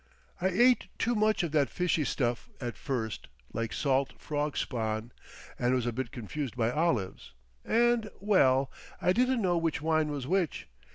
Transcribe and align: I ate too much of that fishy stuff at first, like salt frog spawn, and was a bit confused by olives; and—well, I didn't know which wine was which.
I 0.41 0.47
ate 0.47 0.87
too 0.97 1.13
much 1.13 1.43
of 1.43 1.51
that 1.51 1.69
fishy 1.69 2.05
stuff 2.05 2.49
at 2.59 2.75
first, 2.75 3.27
like 3.53 3.71
salt 3.71 4.13
frog 4.17 4.57
spawn, 4.57 5.11
and 5.59 5.75
was 5.75 5.85
a 5.85 5.93
bit 5.93 6.09
confused 6.11 6.57
by 6.57 6.71
olives; 6.71 7.33
and—well, 7.63 8.71
I 8.99 9.13
didn't 9.13 9.43
know 9.43 9.57
which 9.59 9.79
wine 9.79 10.09
was 10.09 10.25
which. 10.25 10.67